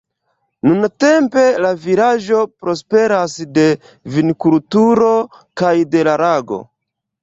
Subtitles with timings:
[0.69, 3.69] Nuntempe la vilaĝo prosperas de
[4.19, 5.15] vinkulturo
[5.63, 6.65] kaj de la lago.